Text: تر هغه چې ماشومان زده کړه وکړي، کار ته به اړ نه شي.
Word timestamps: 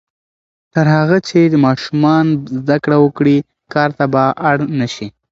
تر 0.73 0.85
هغه 0.95 1.17
چې 1.27 1.39
ماشومان 1.65 2.25
زده 2.59 2.77
کړه 2.83 2.97
وکړي، 3.01 3.37
کار 3.73 3.89
ته 3.97 4.05
به 4.13 4.23
اړ 4.49 4.57
نه 4.79 4.87
شي. 4.93 5.07